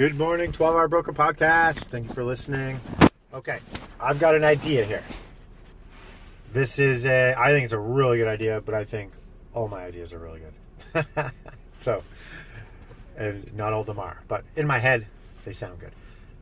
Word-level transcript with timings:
Good 0.00 0.16
morning, 0.16 0.50
12 0.50 0.76
Hour 0.76 0.88
Broker 0.88 1.12
Podcast. 1.12 1.80
Thank 1.90 2.08
you 2.08 2.14
for 2.14 2.24
listening. 2.24 2.80
Okay, 3.34 3.58
I've 4.00 4.18
got 4.18 4.34
an 4.34 4.44
idea 4.44 4.82
here. 4.82 5.02
This 6.54 6.78
is 6.78 7.04
a, 7.04 7.34
I 7.36 7.50
think 7.50 7.64
it's 7.64 7.74
a 7.74 7.78
really 7.78 8.16
good 8.16 8.26
idea, 8.26 8.62
but 8.62 8.74
I 8.74 8.84
think 8.84 9.12
all 9.52 9.68
my 9.68 9.84
ideas 9.84 10.14
are 10.14 10.18
really 10.18 10.40
good. 10.40 11.04
so, 11.82 12.02
and 13.18 13.54
not 13.54 13.74
all 13.74 13.82
of 13.82 13.86
them 13.86 13.98
are, 13.98 14.22
but 14.26 14.42
in 14.56 14.66
my 14.66 14.78
head, 14.78 15.06
they 15.44 15.52
sound 15.52 15.78
good. 15.78 15.92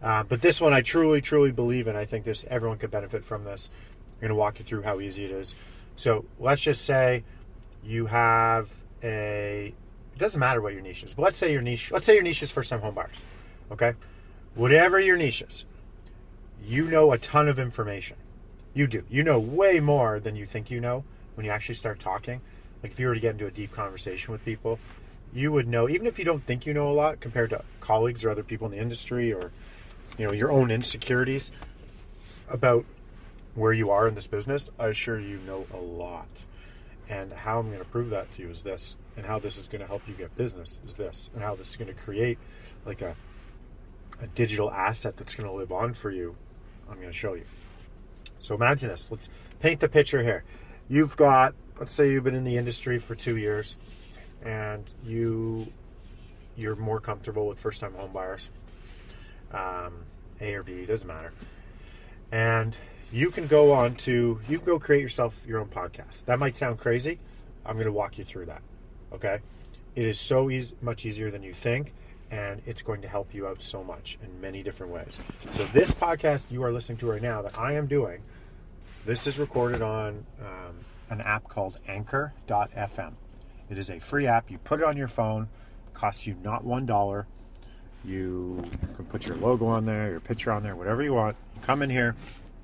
Uh, 0.00 0.22
but 0.22 0.40
this 0.40 0.60
one 0.60 0.72
I 0.72 0.80
truly, 0.80 1.20
truly 1.20 1.50
believe 1.50 1.88
in. 1.88 1.96
I 1.96 2.04
think 2.04 2.24
this 2.24 2.44
everyone 2.48 2.78
could 2.78 2.92
benefit 2.92 3.24
from 3.24 3.42
this. 3.42 3.70
I'm 4.06 4.20
going 4.20 4.28
to 4.28 4.36
walk 4.36 4.60
you 4.60 4.64
through 4.64 4.82
how 4.82 5.00
easy 5.00 5.24
it 5.24 5.32
is. 5.32 5.56
So 5.96 6.24
let's 6.38 6.62
just 6.62 6.84
say 6.84 7.24
you 7.82 8.06
have 8.06 8.72
a. 9.02 9.74
It 10.14 10.18
doesn't 10.20 10.38
matter 10.38 10.62
what 10.62 10.74
your 10.74 10.82
niche 10.82 11.02
is, 11.02 11.12
but 11.12 11.22
let's 11.22 11.38
say 11.38 11.50
your 11.50 11.62
niche. 11.62 11.90
Let's 11.90 12.06
say 12.06 12.14
your 12.14 12.22
niche 12.22 12.44
is 12.44 12.52
first-time 12.52 12.82
home 12.82 12.94
buyers. 12.94 13.24
Okay, 13.70 13.94
whatever 14.54 14.98
your 14.98 15.16
niche 15.16 15.42
is, 15.42 15.64
you 16.64 16.88
know 16.88 17.12
a 17.12 17.18
ton 17.18 17.48
of 17.48 17.58
information. 17.58 18.16
You 18.74 18.86
do. 18.86 19.02
You 19.10 19.22
know 19.22 19.38
way 19.38 19.80
more 19.80 20.20
than 20.20 20.36
you 20.36 20.46
think 20.46 20.70
you 20.70 20.80
know 20.80 21.04
when 21.34 21.44
you 21.44 21.52
actually 21.52 21.74
start 21.74 21.98
talking. 21.98 22.40
Like 22.82 22.92
if 22.92 23.00
you 23.00 23.08
were 23.08 23.14
to 23.14 23.20
get 23.20 23.32
into 23.32 23.46
a 23.46 23.50
deep 23.50 23.72
conversation 23.72 24.32
with 24.32 24.44
people, 24.44 24.78
you 25.32 25.52
would 25.52 25.68
know 25.68 25.88
even 25.88 26.06
if 26.06 26.18
you 26.18 26.24
don't 26.24 26.44
think 26.46 26.66
you 26.66 26.74
know 26.74 26.90
a 26.90 26.94
lot 26.94 27.20
compared 27.20 27.50
to 27.50 27.62
colleagues 27.80 28.24
or 28.24 28.30
other 28.30 28.42
people 28.42 28.66
in 28.66 28.72
the 28.72 28.78
industry 28.78 29.32
or 29.32 29.50
you 30.16 30.26
know 30.26 30.32
your 30.32 30.50
own 30.50 30.70
insecurities 30.70 31.50
about 32.48 32.84
where 33.54 33.72
you 33.72 33.90
are 33.90 34.06
in 34.06 34.14
this 34.14 34.26
business, 34.26 34.70
I 34.78 34.88
assure 34.88 35.18
you 35.18 35.38
know 35.38 35.66
a 35.74 35.76
lot. 35.76 36.28
And 37.08 37.32
how 37.32 37.58
I'm 37.58 37.68
going 37.68 37.78
to 37.78 37.84
prove 37.84 38.10
that 38.10 38.30
to 38.32 38.42
you 38.42 38.50
is 38.50 38.62
this, 38.62 38.96
and 39.16 39.24
how 39.24 39.38
this 39.38 39.56
is 39.56 39.66
going 39.66 39.80
to 39.80 39.86
help 39.86 40.06
you 40.06 40.14
get 40.14 40.36
business 40.36 40.80
is 40.86 40.94
this, 40.94 41.30
and 41.34 41.42
how 41.42 41.54
this 41.56 41.70
is 41.70 41.76
going 41.76 41.88
to 41.88 42.00
create 42.00 42.38
like 42.86 43.02
a 43.02 43.16
a 44.20 44.26
digital 44.26 44.70
asset 44.70 45.16
that's 45.16 45.34
going 45.34 45.48
to 45.48 45.54
live 45.54 45.72
on 45.72 45.94
for 45.94 46.10
you. 46.10 46.36
I'm 46.90 46.96
going 46.96 47.08
to 47.08 47.12
show 47.12 47.34
you. 47.34 47.44
So 48.40 48.54
imagine 48.54 48.88
this. 48.88 49.10
Let's 49.10 49.28
paint 49.60 49.80
the 49.80 49.88
picture 49.88 50.22
here. 50.22 50.44
You've 50.88 51.16
got, 51.16 51.54
let's 51.78 51.92
say 51.92 52.10
you've 52.10 52.24
been 52.24 52.34
in 52.34 52.44
the 52.44 52.56
industry 52.56 52.98
for 52.98 53.14
two 53.14 53.36
years, 53.36 53.76
and 54.44 54.84
you 55.04 55.66
you're 56.56 56.76
more 56.76 56.98
comfortable 57.00 57.46
with 57.46 57.60
first-time 57.60 57.94
home 57.94 58.12
buyers. 58.12 58.48
Um, 59.52 59.94
a 60.40 60.54
or 60.54 60.62
B 60.62 60.84
doesn't 60.86 61.06
matter. 61.06 61.32
And 62.32 62.76
you 63.12 63.30
can 63.30 63.46
go 63.46 63.72
on 63.72 63.94
to 63.96 64.40
you 64.48 64.58
can 64.58 64.66
go 64.66 64.78
create 64.78 65.02
yourself 65.02 65.46
your 65.46 65.60
own 65.60 65.68
podcast. 65.68 66.24
That 66.26 66.38
might 66.38 66.58
sound 66.58 66.78
crazy. 66.78 67.18
I'm 67.64 67.74
going 67.74 67.86
to 67.86 67.92
walk 67.92 68.18
you 68.18 68.24
through 68.24 68.46
that. 68.46 68.62
Okay, 69.12 69.38
it 69.94 70.04
is 70.04 70.18
so 70.20 70.50
easy, 70.50 70.74
much 70.82 71.06
easier 71.06 71.30
than 71.30 71.42
you 71.42 71.54
think, 71.54 71.94
and 72.30 72.60
it's 72.66 72.82
going 72.82 73.02
to 73.02 73.08
help 73.08 73.34
you 73.34 73.46
out 73.46 73.62
so 73.62 73.82
much 73.82 74.18
in 74.22 74.40
many 74.40 74.62
different 74.62 74.92
ways. 74.92 75.18
So 75.52 75.66
this 75.72 75.92
podcast 75.92 76.44
you 76.50 76.62
are 76.62 76.72
listening 76.72 76.98
to 76.98 77.06
right 77.06 77.22
now 77.22 77.42
that 77.42 77.58
I 77.58 77.74
am 77.74 77.86
doing, 77.86 78.22
this 79.06 79.26
is 79.26 79.38
recorded 79.38 79.82
on 79.82 80.24
um, 80.40 80.74
an 81.10 81.20
app 81.20 81.48
called 81.48 81.80
Anchor.fm. 81.88 83.12
It 83.70 83.78
is 83.78 83.90
a 83.90 83.98
free 83.98 84.26
app. 84.26 84.50
You 84.50 84.58
put 84.58 84.80
it 84.80 84.86
on 84.86 84.96
your 84.96 85.08
phone. 85.08 85.48
Costs 85.94 86.26
you 86.26 86.36
not 86.42 86.64
one 86.64 86.86
dollar. 86.86 87.26
You 88.04 88.62
can 88.96 89.06
put 89.06 89.26
your 89.26 89.36
logo 89.36 89.66
on 89.66 89.84
there, 89.84 90.10
your 90.10 90.20
picture 90.20 90.52
on 90.52 90.62
there, 90.62 90.76
whatever 90.76 91.02
you 91.02 91.12
want. 91.12 91.36
You 91.56 91.62
come 91.62 91.82
in 91.82 91.90
here, 91.90 92.14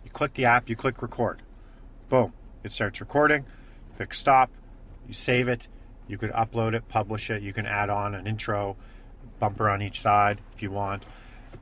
you 0.04 0.10
click 0.10 0.34
the 0.34 0.44
app, 0.44 0.68
you 0.68 0.76
click 0.76 1.02
record. 1.02 1.42
Boom. 2.08 2.32
It 2.62 2.72
starts 2.72 3.00
recording. 3.00 3.44
Pick 3.98 4.14
stop. 4.14 4.50
You 5.08 5.14
save 5.14 5.48
it. 5.48 5.68
You 6.06 6.18
could 6.18 6.30
upload 6.30 6.74
it, 6.74 6.88
publish 6.88 7.30
it. 7.30 7.42
You 7.42 7.52
can 7.52 7.66
add 7.66 7.90
on 7.90 8.14
an 8.14 8.26
intro, 8.26 8.76
bumper 9.38 9.68
on 9.68 9.82
each 9.82 10.00
side 10.00 10.40
if 10.54 10.62
you 10.62 10.70
want. 10.70 11.04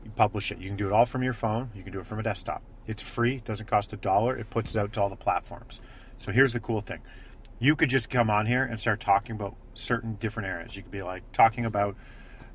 You 0.04 0.10
publish 0.10 0.50
it. 0.50 0.58
You 0.58 0.68
can 0.68 0.76
do 0.76 0.86
it 0.86 0.92
all 0.92 1.06
from 1.06 1.22
your 1.22 1.32
phone. 1.32 1.70
You 1.74 1.82
can 1.82 1.92
do 1.92 2.00
it 2.00 2.06
from 2.06 2.18
a 2.18 2.22
desktop. 2.22 2.62
It's 2.86 3.02
free. 3.02 3.42
Doesn't 3.44 3.66
cost 3.66 3.92
a 3.92 3.96
dollar. 3.96 4.36
It 4.36 4.50
puts 4.50 4.74
it 4.74 4.78
out 4.78 4.92
to 4.94 5.02
all 5.02 5.08
the 5.08 5.16
platforms. 5.16 5.80
So 6.18 6.32
here's 6.32 6.52
the 6.52 6.60
cool 6.60 6.80
thing. 6.80 7.00
You 7.58 7.76
could 7.76 7.90
just 7.90 8.10
come 8.10 8.30
on 8.30 8.46
here 8.46 8.64
and 8.64 8.80
start 8.80 9.00
talking 9.00 9.36
about 9.36 9.54
certain 9.74 10.14
different 10.14 10.48
areas. 10.48 10.74
You 10.74 10.82
could 10.82 10.90
be 10.90 11.02
like 11.02 11.30
talking 11.32 11.64
about 11.64 11.96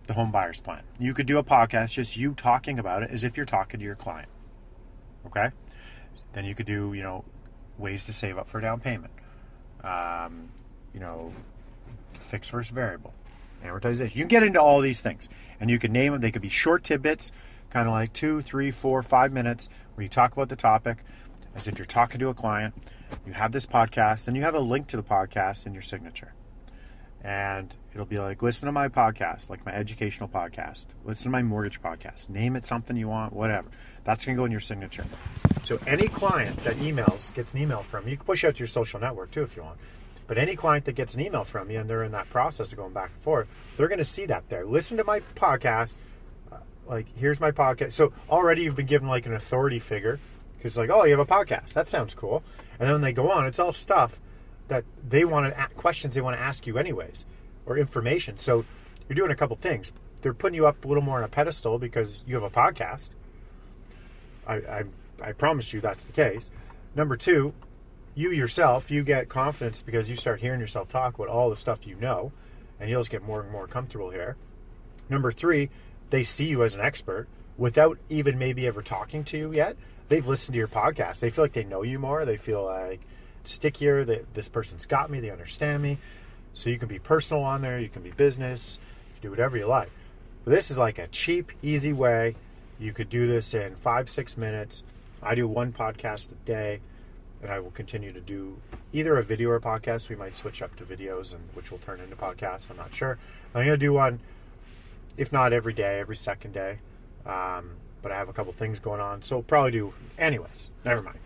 the 0.07 0.13
home 0.13 0.31
buyer's 0.31 0.59
plan. 0.59 0.83
You 0.99 1.13
could 1.13 1.27
do 1.27 1.37
a 1.37 1.43
podcast, 1.43 1.91
just 1.91 2.17
you 2.17 2.33
talking 2.33 2.79
about 2.79 3.03
it 3.03 3.11
as 3.11 3.23
if 3.23 3.37
you're 3.37 3.45
talking 3.45 3.79
to 3.79 3.85
your 3.85 3.95
client. 3.95 4.29
Okay? 5.27 5.49
Then 6.33 6.45
you 6.45 6.55
could 6.55 6.65
do, 6.65 6.93
you 6.93 7.03
know, 7.03 7.23
ways 7.77 8.05
to 8.05 8.13
save 8.13 8.37
up 8.37 8.49
for 8.49 8.59
down 8.59 8.79
payment. 8.79 9.13
Um, 9.83 10.49
you 10.93 10.99
know, 10.99 11.31
fixed 12.13 12.51
versus 12.51 12.71
variable, 12.71 13.13
amortization. 13.63 14.15
You 14.15 14.21
can 14.21 14.27
get 14.27 14.43
into 14.43 14.61
all 14.61 14.81
these 14.81 15.01
things, 15.01 15.29
and 15.59 15.69
you 15.69 15.79
can 15.79 15.91
name 15.91 16.13
them. 16.13 16.21
They 16.21 16.31
could 16.31 16.41
be 16.41 16.49
short 16.49 16.83
tidbits, 16.83 17.31
kind 17.69 17.87
of 17.87 17.93
like 17.93 18.13
two, 18.13 18.41
three, 18.41 18.71
four, 18.71 19.01
five 19.03 19.31
minutes, 19.31 19.69
where 19.95 20.03
you 20.03 20.09
talk 20.09 20.33
about 20.33 20.49
the 20.49 20.55
topic 20.55 20.97
as 21.55 21.67
if 21.67 21.77
you're 21.77 21.85
talking 21.85 22.19
to 22.19 22.29
a 22.29 22.33
client. 22.33 22.73
You 23.25 23.33
have 23.33 23.51
this 23.51 23.65
podcast, 23.65 24.27
and 24.27 24.35
you 24.35 24.43
have 24.43 24.55
a 24.55 24.59
link 24.59 24.87
to 24.87 24.97
the 24.97 25.03
podcast 25.03 25.65
in 25.65 25.73
your 25.73 25.81
signature 25.81 26.33
and 27.27 27.73
it'll 27.93 28.05
be 28.05 28.19
like 28.19 28.41
listen 28.41 28.67
to 28.67 28.71
my 28.71 28.87
podcast 28.87 29.49
like 29.49 29.65
my 29.65 29.73
educational 29.73 30.29
podcast 30.29 30.85
listen 31.03 31.25
to 31.25 31.29
my 31.29 31.41
mortgage 31.41 31.81
podcast 31.81 32.29
name 32.29 32.55
it 32.55 32.65
something 32.65 32.95
you 32.95 33.07
want 33.07 33.33
whatever 33.33 33.67
that's 34.03 34.23
going 34.25 34.35
to 34.35 34.39
go 34.39 34.45
in 34.45 34.51
your 34.51 34.59
signature 34.59 35.05
so 35.63 35.79
any 35.87 36.07
client 36.07 36.55
that 36.63 36.73
emails 36.75 37.33
gets 37.33 37.53
an 37.53 37.59
email 37.59 37.81
from 37.81 38.05
you 38.05 38.11
you 38.11 38.17
can 38.17 38.25
push 38.25 38.43
out 38.43 38.55
to 38.55 38.59
your 38.59 38.67
social 38.67 38.99
network 38.99 39.31
too 39.31 39.41
if 39.41 39.55
you 39.55 39.63
want 39.63 39.77
but 40.27 40.37
any 40.37 40.55
client 40.55 40.85
that 40.85 40.93
gets 40.93 41.15
an 41.15 41.21
email 41.21 41.43
from 41.43 41.71
you 41.71 41.79
and 41.79 41.89
they're 41.89 42.03
in 42.03 42.11
that 42.11 42.29
process 42.29 42.71
of 42.71 42.77
going 42.77 42.93
back 42.93 43.11
and 43.11 43.21
forth 43.21 43.47
they're 43.75 43.87
going 43.87 43.97
to 43.97 44.05
see 44.05 44.25
that 44.25 44.47
there. 44.49 44.65
Listen 44.65 44.97
to 44.97 45.03
my 45.03 45.21
podcast 45.35 45.97
uh, 46.51 46.57
like 46.87 47.07
here's 47.17 47.39
my 47.39 47.51
podcast. 47.51 47.93
So 47.93 48.13
already 48.29 48.63
you've 48.63 48.75
been 48.75 48.85
given 48.85 49.07
like 49.07 49.25
an 49.25 49.33
authority 49.33 49.79
figure 49.79 50.19
because 50.57 50.77
like 50.77 50.89
oh 50.89 51.05
you 51.05 51.17
have 51.17 51.19
a 51.19 51.25
podcast. 51.25 51.73
That 51.73 51.89
sounds 51.89 52.13
cool. 52.13 52.43
And 52.79 52.89
then 52.89 53.01
they 53.01 53.13
go 53.13 53.31
on 53.31 53.45
it's 53.45 53.59
all 53.59 53.73
stuff 53.73 54.19
that 54.67 54.83
they 55.07 55.25
want 55.25 55.53
to 55.53 55.67
questions 55.75 56.13
they 56.13 56.21
want 56.21 56.35
to 56.35 56.41
ask 56.41 56.67
you 56.67 56.77
anyways 56.77 57.25
or 57.65 57.77
information. 57.77 58.37
So 58.37 58.65
you're 59.07 59.15
doing 59.15 59.31
a 59.31 59.35
couple 59.35 59.55
things. 59.55 59.91
They're 60.21 60.33
putting 60.33 60.55
you 60.55 60.67
up 60.67 60.83
a 60.83 60.87
little 60.87 61.03
more 61.03 61.17
on 61.17 61.23
a 61.23 61.27
pedestal 61.27 61.77
because 61.77 62.19
you 62.25 62.35
have 62.35 62.43
a 62.43 62.49
podcast. 62.49 63.11
I, 64.45 64.55
I, 64.55 64.83
I 65.21 65.31
promise 65.33 65.73
you 65.73 65.81
that's 65.81 66.03
the 66.03 66.13
case. 66.13 66.51
Number 66.95 67.15
two 67.15 67.53
you 68.17 68.31
yourself 68.31 68.91
you 68.91 69.03
get 69.03 69.29
confidence 69.29 69.81
because 69.81 70.09
you 70.09 70.15
start 70.15 70.41
hearing 70.41 70.59
yourself 70.59 70.89
talk 70.89 71.15
about 71.15 71.29
all 71.29 71.49
the 71.49 71.55
stuff 71.55 71.87
you 71.87 71.95
know 71.95 72.31
and 72.79 72.89
you'll 72.89 72.99
just 72.99 73.11
get 73.11 73.23
more 73.23 73.41
and 73.41 73.51
more 73.51 73.67
comfortable 73.67 74.09
here 74.09 74.35
number 75.09 75.31
three 75.31 75.69
they 76.09 76.23
see 76.23 76.45
you 76.45 76.63
as 76.63 76.75
an 76.75 76.81
expert 76.81 77.27
without 77.57 77.97
even 78.09 78.37
maybe 78.37 78.67
ever 78.67 78.81
talking 78.81 79.23
to 79.23 79.37
you 79.37 79.53
yet 79.53 79.77
they've 80.09 80.27
listened 80.27 80.53
to 80.53 80.59
your 80.59 80.67
podcast 80.67 81.19
they 81.19 81.29
feel 81.29 81.43
like 81.43 81.53
they 81.53 81.63
know 81.63 81.83
you 81.83 81.99
more 81.99 82.25
they 82.25 82.37
feel 82.37 82.65
like 82.65 82.99
stickier. 83.47 84.05
That 84.05 84.33
this 84.33 84.49
person's 84.49 84.85
got 84.85 85.09
me. 85.09 85.19
They 85.19 85.31
understand 85.31 85.81
me. 85.81 85.97
So 86.53 86.69
you 86.69 86.77
can 86.77 86.87
be 86.87 86.99
personal 86.99 87.43
on 87.43 87.61
there. 87.61 87.79
You 87.79 87.89
can 87.89 88.01
be 88.01 88.11
business. 88.11 88.79
Do 89.21 89.29
whatever 89.29 89.57
you 89.57 89.65
like. 89.65 89.89
But 90.43 90.51
this 90.51 90.71
is 90.71 90.77
like 90.77 90.99
a 90.99 91.07
cheap, 91.07 91.51
easy 91.61 91.93
way. 91.93 92.35
You 92.79 92.93
could 92.93 93.09
do 93.09 93.27
this 93.27 93.53
in 93.53 93.75
five, 93.75 94.09
six 94.09 94.37
minutes. 94.37 94.83
I 95.21 95.35
do 95.35 95.47
one 95.47 95.73
podcast 95.73 96.31
a 96.31 96.35
day, 96.45 96.79
and 97.41 97.51
I 97.51 97.59
will 97.59 97.71
continue 97.71 98.11
to 98.13 98.21
do 98.21 98.57
either 98.93 99.17
a 99.17 99.23
video 99.23 99.49
or 99.49 99.55
a 99.55 99.61
podcast. 99.61 100.09
We 100.09 100.15
might 100.15 100.35
switch 100.35 100.61
up 100.61 100.75
to 100.77 100.83
videos, 100.83 101.33
and 101.33 101.43
which 101.53 101.71
will 101.71 101.77
turn 101.79 101.99
into 101.99 102.15
podcasts. 102.15 102.69
I'm 102.69 102.77
not 102.77 102.93
sure. 102.93 103.17
I'm 103.53 103.65
going 103.65 103.79
to 103.79 103.85
do 103.85 103.93
one, 103.93 104.19
if 105.17 105.31
not 105.31 105.53
every 105.53 105.73
day, 105.73 105.99
every 105.99 106.15
second 106.15 106.53
day. 106.53 106.79
Um, 107.25 107.71
but 108.01 108.11
I 108.11 108.15
have 108.15 108.29
a 108.29 108.33
couple 108.33 108.53
things 108.53 108.79
going 108.79 109.01
on, 109.01 109.23
so 109.23 109.41
probably 109.41 109.71
do. 109.71 109.93
Anyways, 110.17 110.69
never 110.85 111.01
mind. 111.01 111.19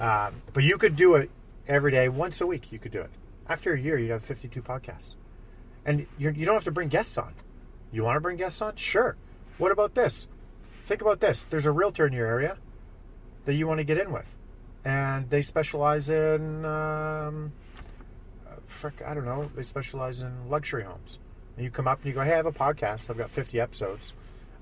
Um, 0.00 0.42
but 0.52 0.64
you 0.64 0.78
could 0.78 0.96
do 0.96 1.14
it 1.14 1.30
every 1.68 1.90
day, 1.90 2.08
once 2.08 2.40
a 2.40 2.46
week, 2.46 2.72
you 2.72 2.78
could 2.78 2.92
do 2.92 3.00
it. 3.00 3.10
After 3.48 3.74
a 3.74 3.80
year, 3.80 3.98
you'd 3.98 4.10
have 4.10 4.24
52 4.24 4.62
podcasts. 4.62 5.14
And 5.84 6.06
you're, 6.18 6.32
you 6.32 6.40
do 6.40 6.46
not 6.46 6.54
have 6.54 6.64
to 6.64 6.70
bring 6.70 6.88
guests 6.88 7.16
on. 7.16 7.34
You 7.92 8.04
want 8.04 8.16
to 8.16 8.20
bring 8.20 8.36
guests 8.36 8.60
on? 8.62 8.76
Sure. 8.76 9.16
What 9.58 9.72
about 9.72 9.94
this? 9.94 10.26
Think 10.86 11.00
about 11.00 11.20
this. 11.20 11.46
There's 11.48 11.66
a 11.66 11.72
realtor 11.72 12.06
in 12.06 12.12
your 12.12 12.26
area 12.26 12.58
that 13.44 13.54
you 13.54 13.66
want 13.66 13.78
to 13.78 13.84
get 13.84 13.98
in 13.98 14.12
with. 14.12 14.36
And 14.84 15.28
they 15.28 15.42
specialize 15.42 16.10
in, 16.10 16.64
um, 16.64 17.52
frick, 18.64 19.02
I 19.06 19.14
don't 19.14 19.26
know, 19.26 19.50
they 19.54 19.62
specialize 19.62 20.20
in 20.20 20.48
luxury 20.48 20.84
homes. 20.84 21.18
And 21.56 21.64
you 21.64 21.70
come 21.70 21.86
up 21.86 21.98
and 21.98 22.06
you 22.06 22.12
go, 22.12 22.22
hey, 22.22 22.32
I 22.32 22.36
have 22.36 22.46
a 22.46 22.52
podcast. 22.52 23.10
I've 23.10 23.18
got 23.18 23.30
50 23.30 23.60
episodes. 23.60 24.12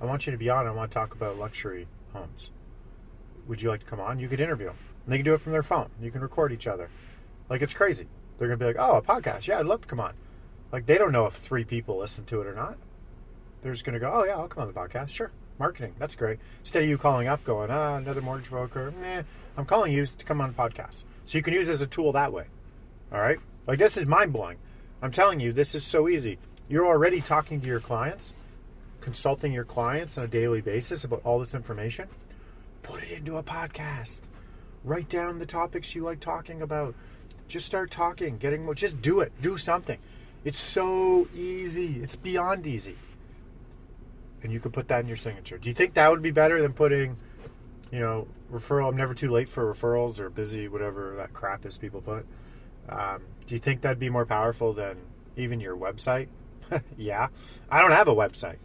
I 0.01 0.07
want 0.07 0.27
you 0.27 0.33
to 0.33 0.39
be 0.39 0.51
on. 0.51 0.67
I 0.67 0.71
want 0.71 0.91
to 0.91 0.95
talk 0.95 1.15
about 1.15 1.39
luxury 1.39 1.87
homes. 2.13 2.51
Would 3.47 3.63
you 3.63 3.69
like 3.69 3.81
to 3.81 3.87
come 3.87 4.01
on? 4.01 4.19
You 4.19 4.29
could 4.29 4.41
interview 4.41 4.67
them. 4.67 4.77
And 5.05 5.13
they 5.13 5.19
can 5.19 5.25
do 5.25 5.35
it 5.35 5.41
from 5.41 5.53
their 5.53 5.63
phone. 5.63 5.91
You 6.01 6.11
can 6.11 6.21
record 6.21 6.53
each 6.53 6.67
other. 6.67 6.91
Like 7.49 7.63
it's 7.63 7.75
crazy. 7.75 8.07
They're 8.39 8.49
gonna 8.49 8.59
be 8.59 8.67
like, 8.67 8.77
oh, 8.79 8.99
a 8.99 9.03
podcast. 9.03 9.47
Yeah, 9.47 9.59
I'd 9.59 9.67
love 9.67 9.83
to 9.83 9.89
come 9.89 10.01
on. 10.01 10.15
Like 10.71 10.87
they 10.87 10.99
don't 10.99 11.13
know 11.13 11.27
if 11.27 11.35
three 11.35 11.65
people 11.65 11.99
listen 11.99 12.25
to 12.27 12.41
it 12.41 12.47
or 12.47 12.55
not. 12.55 12.77
They're 13.63 13.73
just 13.73 13.85
gonna 13.85 13.99
go, 13.99 14.13
oh 14.13 14.25
yeah, 14.25 14.37
I'll 14.37 14.49
come 14.49 14.63
on 14.63 14.73
the 14.73 14.79
podcast. 14.79 15.09
Sure, 15.09 15.31
marketing. 15.59 15.95
That's 15.99 16.17
great. 16.17 16.39
Instead 16.61 16.83
of 16.83 16.89
you 16.89 16.99
calling 16.99 17.29
up, 17.29 17.45
going, 17.45 17.71
ah, 17.71 17.97
another 17.97 18.21
mortgage 18.21 18.51
broker. 18.51 18.93
Nah, 19.01 19.23
I'm 19.57 19.67
calling 19.67 19.93
you 19.93 20.07
to 20.07 20.25
come 20.25 20.41
on 20.41 20.53
the 20.53 20.57
podcast. 20.57 21.05
So 21.27 21.39
you 21.39 21.43
can 21.43 21.55
use 21.55 21.69
it 21.69 21.73
as 21.73 21.83
a 21.83 21.87
tool 21.87 22.13
that 22.13 22.33
way. 22.33 22.45
All 23.13 23.21
right. 23.21 23.39
Like 23.67 23.79
this 23.79 23.97
is 23.97 24.07
mind 24.07 24.33
blowing. 24.33 24.59
I'm 25.03 25.11
telling 25.11 25.41
you, 25.41 25.53
this 25.53 25.75
is 25.75 25.85
so 25.85 26.09
easy. 26.09 26.39
You're 26.69 26.87
already 26.87 27.21
talking 27.21 27.61
to 27.61 27.67
your 27.67 27.81
clients, 27.81 28.33
consulting 29.01 29.53
your 29.53 29.65
clients 29.65 30.19
on 30.19 30.25
a 30.25 30.29
daily 30.29 30.61
basis 30.61 31.05
about 31.05 31.23
all 31.25 31.39
this 31.39 31.55
information. 31.55 32.09
Put 32.83 33.03
it 33.03 33.19
into 33.19 33.37
a 33.37 33.43
podcast. 33.43 34.23
Write 34.85 35.09
down 35.09 35.39
the 35.39 35.47
topics 35.47 35.95
you 35.95 36.03
like 36.03 36.21
talking 36.21 36.63
about. 36.63 36.95
Just 37.47 37.67
start 37.67 37.91
talking, 37.91 38.39
getting 38.39 38.65
more. 38.65 38.75
Just 38.75 39.01
do 39.01 39.21
it. 39.21 39.33
Do 39.41 39.57
something. 39.57 39.99
It's 40.45 40.61
so 40.61 41.29
easy. 41.35 42.01
It's 42.03 42.17
beyond 42.17 42.67
easy. 42.67 42.97
And 44.43 44.53
you 44.53 44.61
could 44.61 44.73
put 44.73 44.89
that 44.89 45.01
in 45.01 45.09
your 45.09 45.17
signature. 45.17 45.59
Do 45.59 45.69
you 45.69 45.75
think 45.75 45.95
that 45.95 46.11
would 46.11 46.23
be 46.23 46.31
better 46.31 46.63
than 46.63 46.73
putting, 46.73 47.17
you 47.91 47.99
know, 47.99 48.29
referral? 48.53 48.89
I'm 48.89 48.97
never 48.97 49.15
too 49.15 49.31
late 49.31 49.49
for 49.49 49.73
referrals 49.73 50.21
or 50.21 50.31
busy, 50.31 50.69
whatever 50.69 51.15
that 51.17 51.33
crap 51.33 51.67
is 51.67 51.77
people 51.77 52.01
put. 52.01 52.25
Um, 52.89 53.23
do 53.47 53.55
you 53.55 53.59
think 53.59 53.83
that'd 53.83 53.99
be 53.99 54.11
more 54.11 54.27
powerful 54.27 54.73
than 54.73 54.97
even 55.37 55.61
your 55.61 55.77
website? 55.77 56.29
yeah. 56.97 57.29
I 57.71 57.81
don't 57.81 57.93
have 57.93 58.09
a 58.09 58.15
website. 58.15 58.59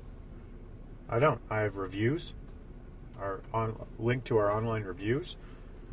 I 1.10 1.20
don't. 1.20 1.42
I 1.50 1.60
have 1.60 1.78
reviews, 1.78 2.34
our 3.20 3.42
on 3.54 3.75
link 4.00 4.24
to 4.25 4.38
our 4.38 4.52
online 4.52 4.84
reviews. 4.84 5.38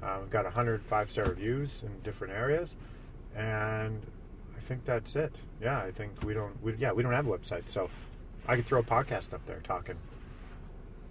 Uh, 0.03 0.19
we've 0.21 0.31
got 0.31 0.45
100 0.45 0.83
five 0.83 1.11
star 1.11 1.27
reviews 1.27 1.83
in 1.83 1.91
different 2.03 2.33
areas, 2.33 2.77
and 3.37 4.01
I 4.57 4.61
think 4.61 4.85
that's 4.85 5.17
it. 5.17 5.35
Yeah, 5.61 5.79
I 5.79 5.91
think 5.91 6.13
we 6.25 6.33
don't. 6.33 6.63
We, 6.63 6.75
yeah, 6.77 6.93
we 6.93 7.03
don't 7.03 7.13
have 7.13 7.27
a 7.27 7.31
website, 7.31 7.69
so 7.69 7.91
I 8.47 8.57
could 8.57 8.67
throw 8.67 8.81
a 8.81 8.85
podcast 8.85 9.33
up 9.33 9.45
there 9.47 9.61
talking. 9.61 9.97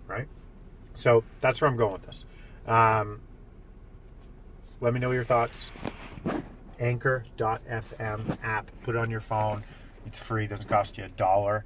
Right. 0.08 0.28
So 0.94 1.24
that's 1.40 1.62
where 1.62 1.70
I'm 1.70 1.78
going 1.78 1.94
with 1.94 2.06
this. 2.06 2.26
Um, 2.68 3.22
let 4.82 4.94
me 4.94 5.00
know 5.00 5.12
your 5.12 5.24
thoughts. 5.24 5.72
Anchor.fm 6.80 8.38
app. 8.44 8.72
Put 8.84 8.96
it 8.96 9.00
on 9.00 9.10
your 9.10 9.22
phone. 9.22 9.64
It's 10.06 10.20
free. 10.20 10.48
Doesn't 10.48 10.68
cost 10.68 10.98
you 10.98 11.04
a 11.06 11.10
dollar. 11.10 11.66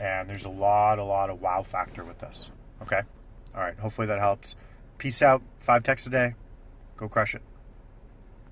And 0.00 0.28
there's 0.28 0.44
a 0.44 0.50
lot, 0.50 0.98
a 0.98 1.04
lot 1.04 1.30
of 1.30 1.40
wow 1.40 1.62
factor 1.62 2.04
with 2.04 2.18
this. 2.18 2.50
Okay. 2.82 3.00
All 3.54 3.60
right. 3.60 3.78
Hopefully 3.78 4.06
that 4.06 4.18
helps. 4.18 4.56
Peace 4.98 5.22
out. 5.22 5.42
Five 5.60 5.82
texts 5.82 6.06
a 6.06 6.10
day. 6.10 6.34
Go 6.96 7.08
crush 7.08 7.34
it. 7.34 7.42